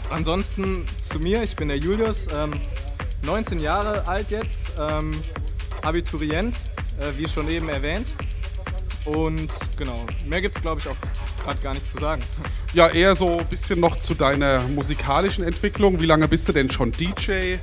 Ansonsten 0.09 0.85
zu 1.11 1.19
mir, 1.19 1.43
ich 1.43 1.55
bin 1.55 1.67
der 1.67 1.77
Julius, 1.77 2.27
ähm, 2.33 2.51
19 3.23 3.59
Jahre 3.59 4.07
alt 4.07 4.29
jetzt, 4.31 4.73
ähm, 4.79 5.11
Abiturient, 5.81 6.55
äh, 6.99 7.17
wie 7.17 7.27
schon 7.27 7.49
eben 7.49 7.69
erwähnt. 7.69 8.07
Und 9.05 9.49
genau, 9.77 10.05
mehr 10.25 10.41
gibt 10.41 10.57
es 10.57 10.61
glaube 10.61 10.81
ich 10.81 10.87
auch 10.87 10.95
gerade 11.43 11.61
gar 11.61 11.73
nicht 11.73 11.89
zu 11.89 11.97
sagen. 11.97 12.21
Ja, 12.73 12.89
eher 12.89 13.15
so 13.15 13.39
ein 13.39 13.45
bisschen 13.45 13.79
noch 13.79 13.95
zu 13.95 14.13
deiner 14.13 14.61
musikalischen 14.67 15.43
Entwicklung. 15.43 16.01
Wie 16.01 16.05
lange 16.05 16.27
bist 16.27 16.49
du 16.49 16.51
denn 16.51 16.69
schon 16.69 16.91
DJ? 16.91 17.31
Äh, 17.31 17.57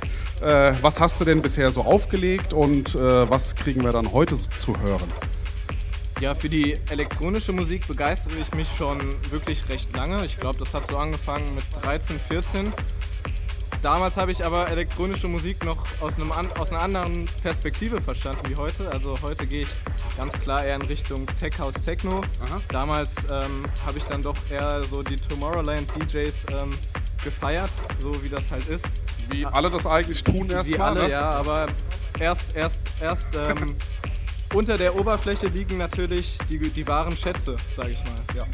was 0.81 0.99
hast 0.99 1.21
du 1.21 1.25
denn 1.25 1.43
bisher 1.43 1.71
so 1.71 1.83
aufgelegt 1.83 2.53
und 2.53 2.95
äh, 2.95 3.29
was 3.29 3.55
kriegen 3.55 3.83
wir 3.83 3.91
dann 3.91 4.11
heute 4.11 4.35
zu 4.57 4.77
hören? 4.81 5.07
Ja, 6.19 6.33
für 6.33 6.49
die 6.49 6.77
elektronische 6.89 7.51
Musik 7.51 7.87
begeistere 7.87 8.39
ich 8.41 8.53
mich 8.55 8.67
schon 8.77 8.99
wirklich 9.29 9.69
recht 9.69 9.95
lange. 9.95 10.25
Ich 10.25 10.39
glaube, 10.39 10.57
das 10.57 10.73
hat 10.73 10.87
so 10.87 10.97
angefangen 10.97 11.53
mit 11.53 11.63
13, 11.83 12.19
14. 12.19 12.73
Damals 13.85 14.17
habe 14.17 14.31
ich 14.31 14.43
aber 14.43 14.67
elektronische 14.67 15.27
Musik 15.27 15.63
noch 15.63 15.77
aus, 16.01 16.15
einem 16.15 16.31
aus 16.31 16.71
einer 16.71 16.81
anderen 16.81 17.25
Perspektive 17.43 18.01
verstanden 18.01 18.49
wie 18.49 18.55
heute. 18.55 18.89
Also 18.91 19.15
heute 19.21 19.45
gehe 19.45 19.61
ich 19.61 19.67
ganz 20.17 20.33
klar 20.33 20.65
eher 20.65 20.77
in 20.77 20.81
Richtung 20.81 21.27
Tech 21.39 21.59
House 21.59 21.75
Techno. 21.75 22.21
Aha. 22.43 22.61
Damals 22.69 23.11
ähm, 23.29 23.63
habe 23.85 23.99
ich 23.99 24.03
dann 24.05 24.23
doch 24.23 24.37
eher 24.49 24.81
so 24.85 25.03
die 25.03 25.17
Tomorrowland 25.17 25.87
DJs 25.95 26.33
ähm, 26.51 26.71
gefeiert, 27.23 27.69
so 28.01 28.23
wie 28.23 28.29
das 28.29 28.49
halt 28.49 28.67
ist. 28.69 28.85
Wie 29.29 29.45
alle 29.45 29.69
das 29.69 29.85
eigentlich 29.85 30.23
tun 30.23 30.49
Wie 30.49 30.53
erstmal. 30.53 30.89
alle, 30.89 31.03
ne? 31.03 31.11
ja, 31.11 31.29
aber 31.29 31.67
erst, 32.19 32.55
erst, 32.55 32.79
erst 32.99 33.35
ähm, 33.35 33.75
unter 34.55 34.77
der 34.77 34.95
Oberfläche 34.95 35.47
liegen 35.47 35.77
natürlich 35.77 36.37
die, 36.49 36.57
die 36.57 36.87
wahren 36.87 37.15
Schätze, 37.15 37.57
sage 37.75 37.91
ich 37.91 38.03
mal. 38.05 38.13
Ja. 38.35 38.45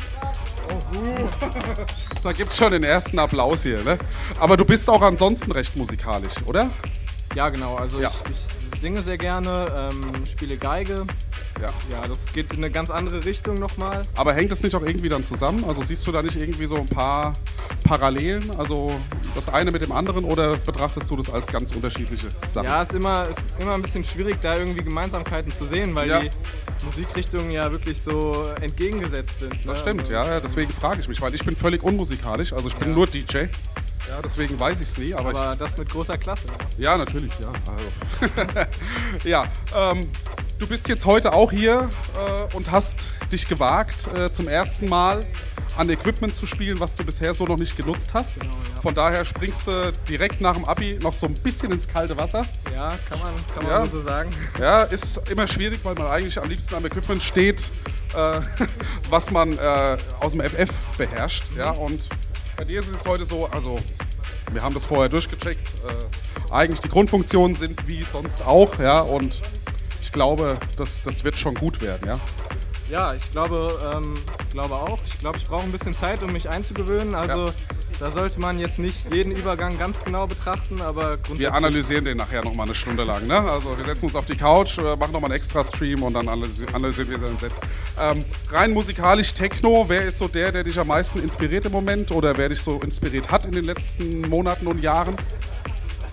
Da 2.24 2.32
gibt 2.34 2.49
es 2.49 2.58
schon 2.58 2.72
den 2.72 2.84
ersten 2.84 3.20
Applaus 3.20 3.64
hier. 3.64 3.84
Ne? 3.84 3.97
Aber 4.39 4.58
du 4.58 4.66
bist 4.66 4.89
auch 4.89 5.02
ansonsten 5.02 5.52
recht 5.52 5.76
musikalisch, 5.76 6.34
oder? 6.45 6.70
Ja, 7.36 7.49
genau. 7.49 7.76
Also 7.76 7.99
Ja. 7.99 8.12
Ich, 8.26 8.32
ich 8.32 8.61
singe 8.80 9.02
sehr 9.02 9.18
gerne, 9.18 9.90
ähm, 9.92 10.26
spiele 10.26 10.58
Geige. 10.58 11.06
Ja. 11.62 11.70
Ja, 11.92 12.08
das 12.08 12.32
geht 12.34 12.52
in 12.54 12.58
eine 12.60 12.72
ganz 12.72 12.90
andere 12.90 13.24
Richtung 13.26 13.60
nochmal. 13.60 14.04
Aber 14.16 14.34
hängt 14.34 14.52
das 14.52 14.64
nicht 14.64 14.76
auch 14.76 14.82
irgendwie 14.82 15.10
dann 15.10 15.24
zusammen? 15.24 15.64
Also 15.68 15.82
siehst 15.84 16.06
du 16.08 16.12
da 16.12 16.22
nicht 16.24 16.36
irgendwie 16.36 16.66
so 16.66 16.76
ein 16.78 16.88
paar 16.88 17.36
Parallelen? 17.84 18.50
Also 18.58 18.92
das 19.36 19.50
eine 19.50 19.72
mit 19.72 19.82
dem 19.82 19.92
anderen 19.92 20.24
oder 20.26 20.58
betrachtest 20.58 21.10
du 21.10 21.18
das 21.18 21.30
als 21.30 21.48
ganz 21.48 21.72
unterschiedliche 21.76 22.28
Sachen? 22.48 22.66
Ja, 22.68 22.82
ist 22.84 22.94
immer, 22.94 23.28
ist 23.30 23.38
immer 23.60 23.74
ein 23.76 23.82
bisschen 23.82 24.04
schwierig, 24.04 24.38
da 24.42 24.56
irgendwie 24.58 24.84
Gemeinsamkeiten 24.84 25.52
zu 25.52 25.66
sehen, 25.68 25.94
weil 25.94 26.10
Ja. 26.10 26.20
die 26.22 26.32
Musikrichtungen 26.86 27.52
ja 27.52 27.72
wirklich 27.72 28.02
so 28.02 28.48
entgegengesetzt 28.60 29.40
sind. 29.40 29.54
ne? 29.54 29.60
Das 29.66 29.82
stimmt, 29.82 30.02
Also, 30.02 30.14
ja, 30.14 30.26
ja, 30.26 30.40
deswegen 30.40 30.72
frage 30.72 31.02
ich 31.02 31.08
mich, 31.08 31.22
weil 31.22 31.36
ich 31.36 31.46
bin 31.46 31.56
völlig 31.56 31.84
unmusikalisch, 31.84 32.54
also 32.54 32.70
ich 32.70 32.76
bin 32.76 32.90
Ja. 32.90 32.96
nur 32.96 33.06
DJ. 33.08 33.46
Ja, 34.08 34.22
deswegen 34.24 34.60
weiß 34.60 34.82
ich 34.82 34.89
es 34.89 34.97
nie, 34.97 35.14
aber, 35.14 35.30
Aber 35.30 35.56
das 35.56 35.78
mit 35.78 35.89
großer 35.89 36.18
Klasse. 36.18 36.47
ich, 36.78 36.84
ja, 36.84 36.97
natürlich, 36.97 37.32
ja. 37.39 37.52
Also. 37.72 38.68
ja, 39.30 39.45
ähm, 39.76 40.10
du 40.60 40.68
bist 40.68 40.88
jetzt 40.88 41.06
heute 41.06 41.34
auch 41.34 41.52
hier 41.52 41.89
äh, 42.49 42.56
und 42.56 42.72
hast 42.72 42.97
dich 43.32 43.47
gewagt, 43.47 44.08
äh, 44.18 44.32
zum 44.32 44.47
ersten 44.47 44.89
Mal 44.89 45.26
an 45.78 45.89
Equipment 45.89 46.36
zu 46.36 46.45
spielen, 46.45 46.80
was 46.82 46.95
du 46.95 47.06
bisher 47.06 47.34
so 47.34 47.45
noch 47.45 47.56
nicht 47.58 47.78
genutzt 47.78 48.10
hast. 48.14 48.36
Von 48.82 48.93
daher 48.93 49.24
springst 49.24 49.68
du 49.68 49.93
direkt 50.10 50.41
nach 50.41 50.56
dem 50.56 50.66
Abi 50.66 50.99
noch 51.02 51.14
so 51.14 51.28
ein 51.28 51.34
bisschen 51.36 51.72
ins 51.72 51.88
kalte 51.88 52.18
Wasser. 52.18 52.45
Ja, 52.76 52.93
kann 53.08 53.20
man, 53.20 53.34
kann 53.56 53.64
man 53.64 53.72
Ja. 53.72 53.86
so 53.86 54.02
sagen. 54.02 54.30
Ja, 54.60 54.84
ist 54.84 55.22
immer 55.30 55.47
schwierig, 55.47 55.80
weil 55.84 55.95
man 55.95 56.08
eigentlich 56.08 56.38
am 56.41 56.49
liebsten 56.49 56.76
am 56.76 56.86
Equipment 56.86 57.24
steht, 57.24 57.62
äh, 58.14 58.41
was 59.10 59.32
man 59.32 59.54
äh, 59.58 59.97
aus 60.20 60.34
dem 60.34 60.41
FF 60.41 60.70
beherrscht. 60.97 61.43
Ja, 61.58 61.72
und 61.72 62.02
bei 62.62 62.66
dir 62.66 62.82
ist 62.82 62.89
es 62.89 63.07
heute 63.07 63.26
so, 63.26 63.47
also 63.47 63.80
wir 64.51 64.62
haben 64.62 64.76
das 64.76 64.86
vorher 64.86 65.09
durchgecheckt. 65.09 65.68
Äh, 65.68 66.53
eigentlich 66.53 66.80
die 66.80 66.89
Grundfunktionen 66.89 67.55
sind 67.55 67.88
wie 67.88 68.03
sonst 68.03 68.45
auch, 68.45 68.78
ja, 68.78 68.99
und 69.01 69.41
ich 69.99 70.12
glaube, 70.12 70.57
das, 70.78 71.01
das 71.01 71.24
wird 71.24 71.39
schon 71.39 71.55
gut 71.55 71.82
werden, 71.82 72.07
ja. 72.07 72.20
Ja, 72.88 73.16
ich 73.16 73.32
glaube, 73.32 73.80
ähm, 73.95 74.14
glaube 74.51 74.76
auch. 74.76 74.99
Ich 75.07 75.18
glaube, 75.18 75.39
ich 75.39 75.47
brauche 75.47 75.64
ein 75.64 75.72
bisschen 75.72 75.95
Zeit, 75.95 76.22
um 76.22 76.34
mich 76.34 76.49
einzugewöhnen. 76.49 77.16
Also 77.16 77.47
Ja. 77.47 77.53
Da 78.02 78.10
sollte 78.10 78.39
man 78.39 78.58
jetzt 78.58 78.80
nicht 78.80 79.14
jeden 79.14 79.32
Übergang 79.32 79.78
ganz 79.78 80.04
genau 80.04 80.26
betrachten, 80.26 80.82
aber 80.82 81.18
grundsätzlich. 81.18 81.39
Wir 81.39 81.54
analysieren 81.54 82.04
den 82.04 82.18
nachher 82.18 82.43
nochmal 82.43 82.66
eine 82.66 82.74
Stunde 82.76 83.04
lang. 83.04 83.28
Ne? 83.28 83.38
Also 83.38 83.78
wir 83.78 83.86
setzen 83.86 84.06
uns 84.08 84.16
auf 84.16 84.26
die 84.26 84.36
Couch, 84.36 84.80
äh, 84.80 84.95
machen 84.95 85.12
nochmal 85.12 85.26
einen 85.32 85.36
extra 85.39 85.64
Stream 85.64 86.02
und 86.02 86.16
dann 86.16 86.28
analysi- 86.28 86.74
analysieren 86.74 87.12
wir 87.12 87.20
sein 87.20 87.38
Set. 87.38 87.52
Ähm, 87.99 88.26
rein 88.49 88.72
musikalisch 88.74 89.34
Techno, 89.36 89.86
wer 89.88 90.04
ist 90.04 90.18
so 90.18 90.28
der, 90.28 90.52
der 90.52 90.64
dich 90.64 90.80
am 90.80 90.88
meisten 90.88 91.20
inspiriert 91.20 91.66
im 91.66 91.72
Moment 91.74 92.10
oder 92.10 92.36
wer 92.38 92.49
dich 92.49 92.62
so 92.64 92.80
inspiriert 92.80 93.30
hat 93.30 93.45
in 93.45 93.52
den 93.52 93.66
letzten 93.66 94.22
Monaten 94.28 94.66
und 94.66 94.82
Jahren? 94.82 95.16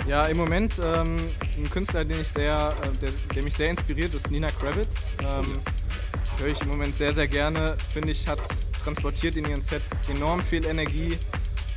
Ja, 0.06 0.24
im 0.26 0.36
Moment 0.36 0.74
ähm, 0.84 1.16
ein 1.56 1.70
Künstler, 1.70 2.04
den 2.04 2.20
ich 2.20 2.28
sehr, 2.28 2.74
äh, 2.82 2.98
der, 2.98 3.10
der 3.34 3.42
mich 3.42 3.54
sehr 3.54 3.70
inspiriert, 3.70 4.14
ist 4.14 4.30
Nina 4.30 4.48
Kravitz. 4.48 4.96
Ähm, 5.20 5.58
Höre 6.38 6.52
ich 6.52 6.60
im 6.60 6.68
Moment 6.68 6.96
sehr, 6.96 7.12
sehr 7.12 7.26
gerne. 7.26 7.76
Finde 7.92 8.12
ich, 8.12 8.28
hat 8.28 8.38
transportiert 8.84 9.36
in 9.36 9.48
ihren 9.48 9.60
Sets 9.60 9.86
enorm 10.08 10.40
viel 10.40 10.64
Energie, 10.64 11.18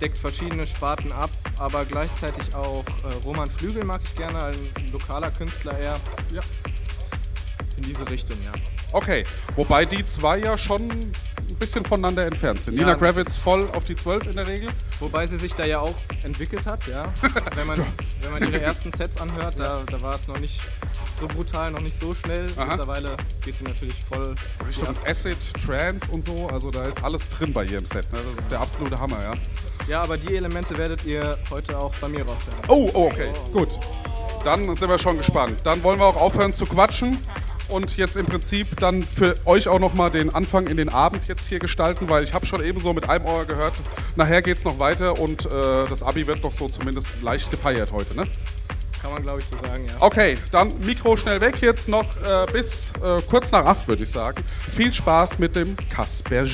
deckt 0.01 0.17
verschiedene 0.17 0.65
Sparten 0.65 1.11
ab, 1.11 1.29
aber 1.57 1.85
gleichzeitig 1.85 2.53
auch 2.55 2.83
äh, 3.03 3.13
Roman 3.23 3.49
Flügel 3.49 3.85
mag 3.85 4.01
ich 4.03 4.15
gerne, 4.15 4.45
ein 4.45 4.91
lokaler 4.91 5.29
Künstler 5.31 5.77
eher. 5.77 5.97
Ja. 6.33 6.41
In 7.77 7.83
diese 7.83 8.09
Richtung, 8.09 8.37
ja. 8.43 8.51
Okay, 8.91 9.23
wobei 9.55 9.85
die 9.85 10.05
zwei 10.05 10.39
ja 10.39 10.57
schon 10.57 10.89
ein 10.89 11.55
bisschen 11.59 11.85
voneinander 11.85 12.25
entfernt 12.25 12.59
sind. 12.59 12.75
Ja. 12.75 12.81
Nina 12.81 12.95
Kravitz 12.95 13.37
voll 13.37 13.69
auf 13.73 13.83
die 13.83 13.95
12 13.95 14.27
in 14.27 14.35
der 14.35 14.47
Regel. 14.47 14.69
Wobei 14.99 15.27
sie 15.27 15.37
sich 15.37 15.53
da 15.53 15.65
ja 15.65 15.79
auch 15.79 15.95
entwickelt 16.23 16.65
hat, 16.65 16.85
ja. 16.87 17.13
wenn, 17.55 17.67
man, 17.67 17.79
wenn 18.21 18.31
man 18.31 18.41
ihre 18.43 18.59
ersten 18.61 18.91
Sets 18.91 19.19
anhört, 19.21 19.59
da, 19.59 19.83
da 19.85 20.01
war 20.01 20.15
es 20.15 20.27
noch 20.27 20.39
nicht 20.39 20.59
so 21.21 21.27
brutal, 21.27 21.71
noch 21.71 21.81
nicht 21.81 21.99
so 21.99 22.13
schnell. 22.13 22.47
Aha. 22.57 22.65
Mittlerweile 22.65 23.15
geht 23.45 23.57
sie 23.57 23.63
natürlich 23.63 23.95
voll 24.09 24.33
Richtung 24.67 24.87
ab. 24.87 24.95
Acid, 25.07 25.37
Trance 25.65 26.11
und 26.11 26.27
so. 26.27 26.47
Also 26.47 26.71
da 26.71 26.87
ist 26.87 27.03
alles 27.03 27.29
drin 27.29 27.53
bei 27.53 27.63
ihr 27.63 27.77
im 27.77 27.85
Set. 27.85 28.11
Ne? 28.11 28.19
Das 28.29 28.43
ist 28.43 28.51
der 28.51 28.59
absolute 28.59 28.99
Hammer, 28.99 29.21
ja. 29.21 29.33
Ja, 29.87 30.01
aber 30.01 30.17
die 30.17 30.35
Elemente 30.35 30.77
werdet 30.77 31.05
ihr 31.05 31.37
heute 31.49 31.77
auch 31.77 31.93
bei 31.95 32.07
mir 32.07 32.25
raushören. 32.25 32.57
Oh, 32.67 32.89
oh, 32.93 33.05
okay, 33.05 33.31
gut. 33.53 33.69
Dann 34.43 34.75
sind 34.75 34.89
wir 34.89 34.97
schon 34.97 35.17
gespannt. 35.17 35.59
Dann 35.63 35.83
wollen 35.83 35.99
wir 35.99 36.07
auch 36.07 36.15
aufhören 36.15 36.53
zu 36.53 36.65
quatschen 36.65 37.17
und 37.69 37.97
jetzt 37.97 38.17
im 38.17 38.25
Prinzip 38.25 38.79
dann 38.79 39.03
für 39.03 39.35
euch 39.45 39.67
auch 39.67 39.79
nochmal 39.79 40.09
den 40.09 40.33
Anfang 40.33 40.67
in 40.67 40.77
den 40.77 40.89
Abend 40.89 41.27
jetzt 41.27 41.47
hier 41.47 41.59
gestalten, 41.59 42.09
weil 42.09 42.23
ich 42.23 42.33
habe 42.33 42.45
schon 42.45 42.63
eben 42.63 42.79
so 42.79 42.93
mit 42.93 43.09
einem 43.09 43.25
Ohr 43.25 43.45
gehört, 43.45 43.75
nachher 44.15 44.41
geht 44.41 44.57
es 44.57 44.63
noch 44.63 44.79
weiter 44.79 45.19
und 45.19 45.45
äh, 45.45 45.49
das 45.87 46.01
Abi 46.03 46.25
wird 46.25 46.43
noch 46.43 46.51
so 46.51 46.67
zumindest 46.67 47.21
leicht 47.21 47.51
gefeiert 47.51 47.91
heute, 47.91 48.15
ne? 48.15 48.25
Kann 49.01 49.13
man, 49.13 49.23
glaube 49.23 49.39
ich, 49.39 49.45
so 49.45 49.57
sagen, 49.57 49.85
ja. 49.87 49.93
Okay, 49.99 50.37
dann 50.51 50.79
Mikro 50.81 51.17
schnell 51.17 51.41
weg 51.41 51.59
jetzt 51.61 51.89
noch 51.89 52.05
äh, 52.17 52.45
bis 52.51 52.91
äh, 53.03 53.19
kurz 53.29 53.51
nach 53.51 53.65
acht, 53.65 53.87
würde 53.87 54.03
ich 54.03 54.11
sagen. 54.11 54.43
Viel 54.75 54.93
Spaß 54.93 55.39
mit 55.39 55.55
dem 55.55 55.75
Casper 55.89 56.45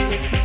Thank 0.00 0.32
you. 0.34 0.39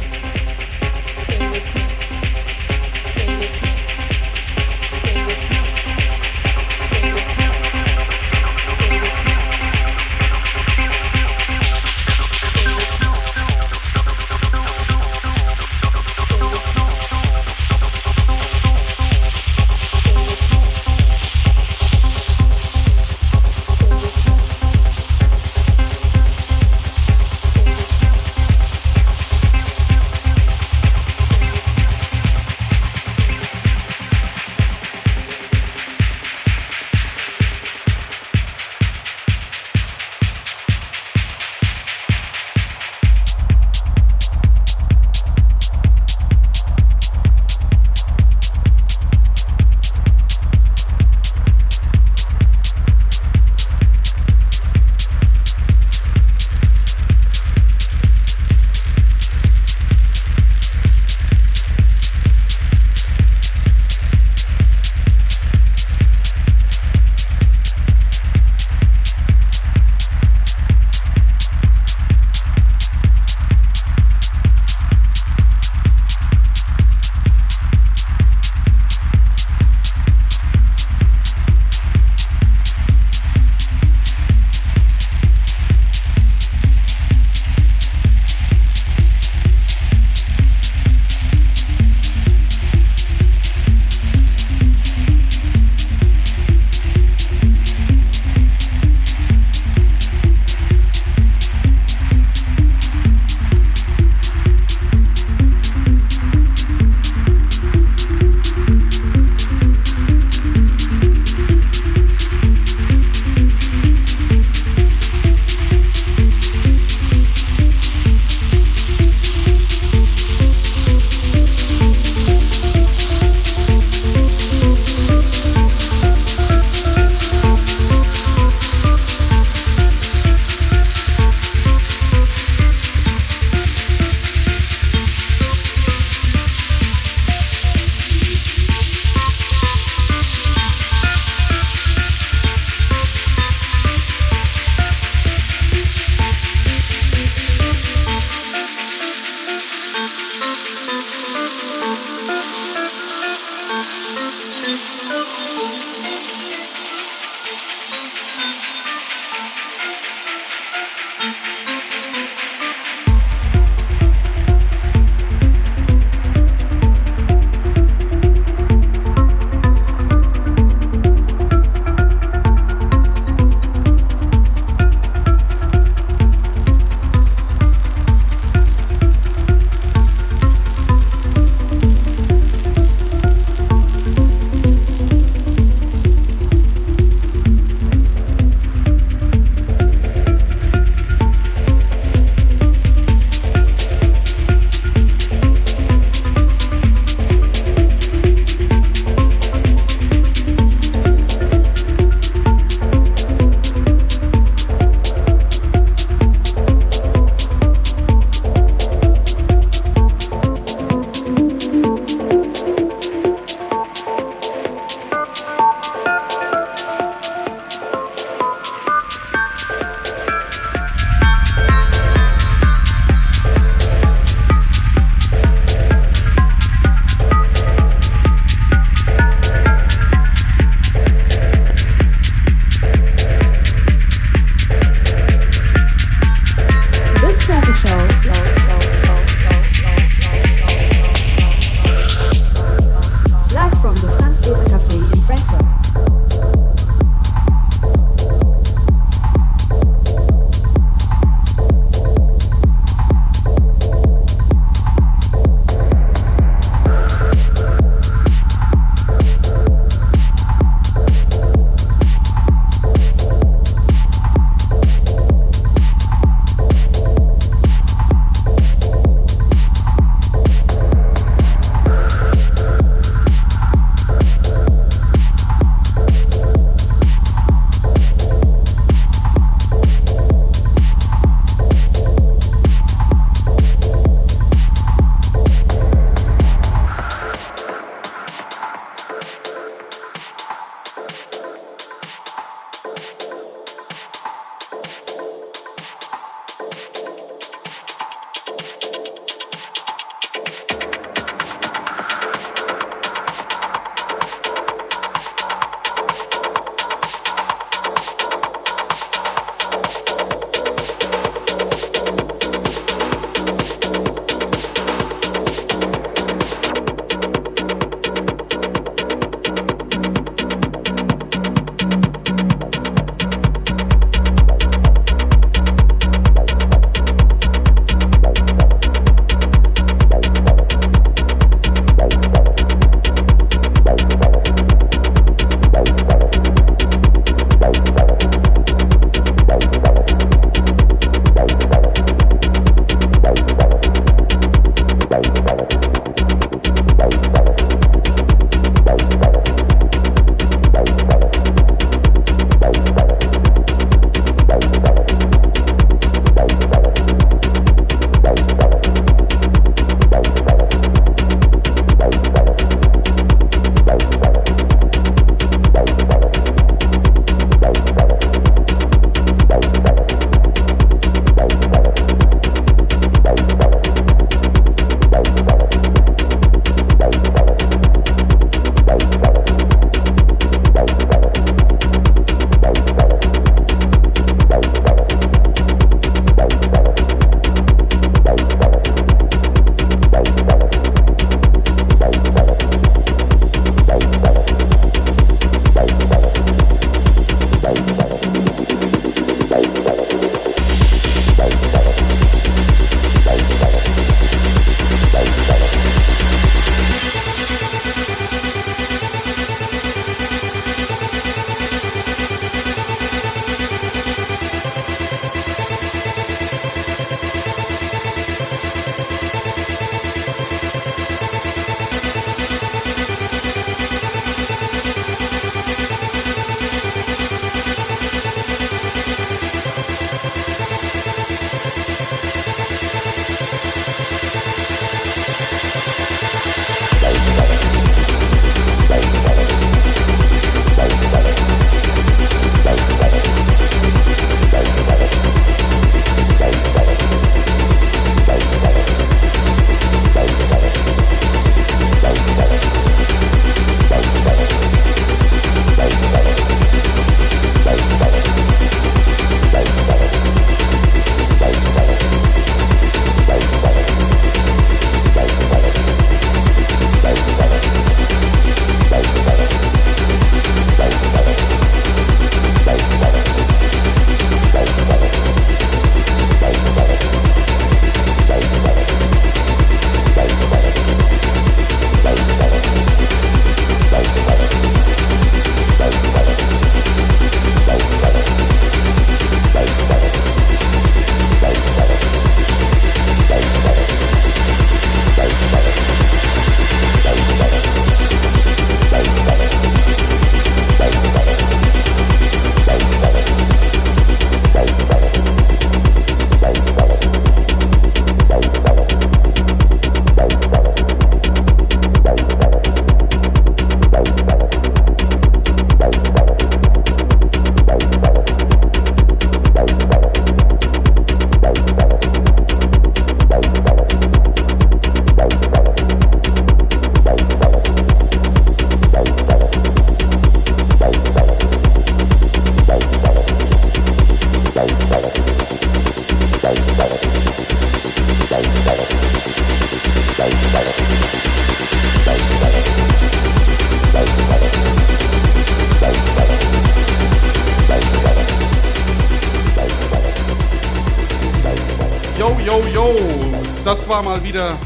Wieder 554.35 554.57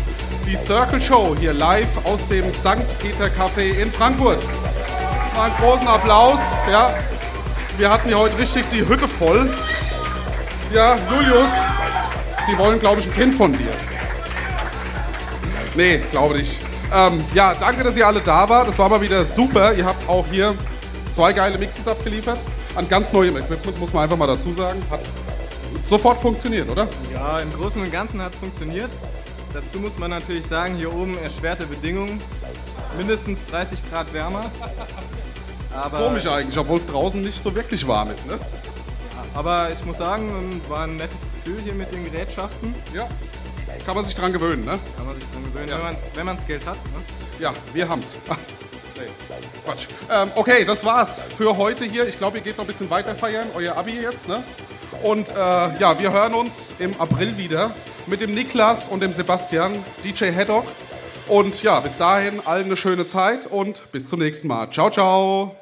die 0.48 0.56
Circle 0.56 1.00
Show 1.00 1.36
hier 1.40 1.54
live 1.54 2.04
aus 2.04 2.26
dem 2.28 2.52
St. 2.52 2.88
Peter 2.98 3.28
Café 3.28 3.80
in 3.80 3.92
Frankfurt. 3.92 4.44
Mal 5.36 5.44
einen 5.44 5.56
großen 5.58 5.88
Applaus. 5.88 6.40
Ja, 6.72 6.96
wir 7.78 7.92
hatten 7.92 8.08
hier 8.08 8.18
heute 8.18 8.36
richtig 8.40 8.68
die 8.72 8.80
Hütte 8.80 9.08
voll. 9.08 9.48
Ja, 10.74 10.98
Julius, 11.12 11.50
die 12.48 12.58
wollen, 12.58 12.80
glaube 12.80 13.02
ich, 13.02 13.06
ein 13.06 13.14
Kind 13.14 13.36
von 13.36 13.56
dir. 13.56 13.70
Nee, 15.76 16.00
glaube 16.10 16.38
nicht. 16.38 16.60
Ähm, 16.92 17.24
ja, 17.36 17.54
danke, 17.54 17.84
dass 17.84 17.96
ihr 17.96 18.08
alle 18.08 18.22
da 18.22 18.50
wart. 18.50 18.70
Das 18.70 18.80
war 18.80 18.90
mal 18.90 19.02
wieder 19.02 19.24
super. 19.24 19.76
Ihr 19.76 19.86
habt 19.86 20.10
auch 20.10 20.26
hier 20.32 20.56
zwei 21.12 21.32
geile 21.32 21.60
Mixes 21.60 21.88
abgeliefert. 21.88 22.40
An 22.74 22.90
ganz 22.90 23.14
neuem 23.14 23.38
Equipment, 23.38 23.80
muss 23.80 23.94
man 23.94 24.06
einfach 24.06 24.18
mal 24.18 24.26
dazu 24.26 24.52
sagen. 24.52 24.82
Hat 24.90 25.02
sofort 25.86 26.20
funktioniert, 26.20 26.68
oder? 26.70 26.88
Ja, 27.14 27.38
im 27.38 27.54
Großen 27.54 27.80
und 27.80 27.92
Ganzen 27.92 28.20
hat 28.20 28.34
es 28.34 28.40
funktioniert. 28.40 28.90
Dazu 29.72 29.82
muss 29.82 30.00
man 30.00 30.10
natürlich 30.10 30.48
sagen, 30.48 30.74
hier 30.76 30.92
oben 30.92 31.16
erschwerte 31.20 31.68
Bedingungen. 31.68 32.20
Mindestens 32.98 33.38
30 33.52 33.80
Grad 33.88 34.12
wärmer. 34.14 34.50
Aber, 35.76 36.00
Komisch 36.00 36.26
eigentlich, 36.26 36.58
obwohl 36.58 36.80
es 36.80 36.88
draußen 36.88 37.22
nicht 37.22 37.42
so 37.44 37.54
wirklich 37.54 37.88
warm 37.88 38.10
ist, 38.10 38.26
ne? 38.26 38.40
aber 39.36 39.70
ich 39.72 39.86
muss 39.86 40.00
sagen, 40.00 40.60
war 40.68 40.86
ein 40.86 40.98
nettes 40.98 41.20
Gefühl 41.36 41.62
hier 41.62 41.74
mit 41.74 41.92
den 41.92 42.04
Gerätschaften. 42.12 42.74
Ja. 42.96 43.08
Kann 43.86 43.96
man 43.96 44.06
sich 44.06 44.16
dran 44.16 44.34
gewöhnen, 44.34 44.66
ne? 44.66 44.80
Kann 44.98 45.06
man 45.06 45.16
sich 45.16 45.26
dran 45.32 45.44
gewöhnen, 45.44 45.70
Ja. 45.70 45.96
wenn 46.16 46.26
man 46.26 46.36
das 46.38 46.48
Geld 46.48 46.66
hat. 46.66 46.78
Ne? 46.86 47.04
Ja, 47.38 47.54
wir 47.72 47.88
haben's. 47.88 48.16
Ah, 48.28 48.36
nee, 48.96 49.02
Quatsch. 49.64 49.88
Ähm, 50.12 50.32
okay, 50.34 50.66
das 50.66 50.84
war's 50.84 51.22
für 51.38 51.56
heute 51.58 51.86
hier. 51.86 52.08
Ich 52.08 52.18
glaube, 52.18 52.40
ihr 52.40 52.44
geht 52.44 52.58
noch 52.58 52.64
ein 52.64 52.68
bisschen 52.68 52.90
weiter 52.90 53.14
feiern, 53.14 53.50
euer 53.54 53.78
Abi 53.78 54.02
jetzt, 54.02 54.28
ne? 54.28 54.44
Und 55.04 55.30
äh, 55.30 55.34
ja, 55.36 56.00
wir 56.00 56.12
hören 56.12 56.34
uns 56.34 56.74
im 56.80 57.00
April 57.00 57.38
wieder 57.38 57.72
mit 58.10 58.22
dem 58.22 58.34
Niklas 58.34 58.90
und 58.90 59.02
dem 59.02 59.14
Sebastian, 59.14 59.84
DJ 60.04 60.32
Haddock. 60.36 60.66
Und 61.28 61.62
ja, 61.62 61.80
bis 61.80 61.98
dahin 61.98 62.42
allen 62.46 62.66
eine 62.66 62.78
schöne 62.78 63.06
Zeit 63.06 63.46
und 63.46 63.92
bis 63.92 64.08
zum 64.08 64.20
nächsten 64.20 64.48
Mal. 64.48 64.70
Ciao, 64.72 64.90
ciao. 64.90 65.59